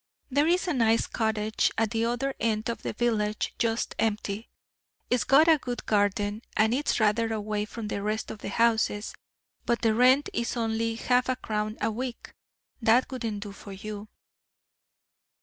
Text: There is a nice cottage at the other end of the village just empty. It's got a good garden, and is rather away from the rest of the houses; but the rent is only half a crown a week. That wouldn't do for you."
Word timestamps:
There 0.31 0.47
is 0.47 0.67
a 0.67 0.73
nice 0.73 1.05
cottage 1.05 1.69
at 1.77 1.91
the 1.91 2.05
other 2.05 2.33
end 2.39 2.69
of 2.69 2.81
the 2.81 2.91
village 2.93 3.53
just 3.59 3.93
empty. 3.99 4.49
It's 5.11 5.23
got 5.23 5.47
a 5.47 5.59
good 5.59 5.85
garden, 5.85 6.41
and 6.57 6.73
is 6.73 6.99
rather 6.99 7.31
away 7.31 7.65
from 7.65 7.87
the 7.87 8.01
rest 8.01 8.31
of 8.31 8.39
the 8.39 8.49
houses; 8.49 9.13
but 9.67 9.83
the 9.83 9.93
rent 9.93 10.27
is 10.33 10.57
only 10.57 10.95
half 10.95 11.29
a 11.29 11.35
crown 11.35 11.77
a 11.81 11.91
week. 11.91 12.33
That 12.81 13.11
wouldn't 13.11 13.41
do 13.43 13.51
for 13.51 13.73
you." 13.73 14.07